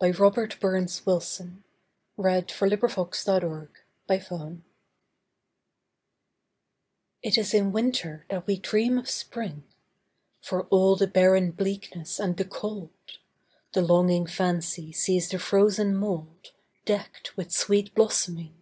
By 0.00 0.10
Robert 0.10 0.58
BurnsWilson 0.58 1.62
1047 2.16 4.58
It 7.22 7.38
Is 7.38 7.54
in 7.54 7.70
Winter 7.70 8.26
That 8.30 8.48
We 8.48 8.58
Dream 8.58 8.98
of 8.98 9.08
Spring 9.08 9.58
IT 9.58 9.58
is 9.58 9.58
in 9.60 9.60
Winter 9.60 9.62
that 9.62 9.68
we 9.68 9.68
dream 9.68 9.68
of 9.68 9.68
Spring; 9.68 9.68
For 10.42 10.64
all 10.70 10.96
the 10.96 11.06
barren 11.06 11.52
bleakness 11.52 12.18
and 12.18 12.36
the 12.36 12.46
cold, 12.46 12.90
The 13.72 13.82
longing 13.82 14.26
fancy 14.26 14.90
sees 14.90 15.28
the 15.28 15.38
frozen 15.38 15.94
mouldDecked 15.94 17.36
with 17.36 17.52
sweet 17.52 17.94
blossoming. 17.94 18.56